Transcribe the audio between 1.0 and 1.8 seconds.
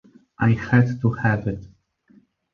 to have it.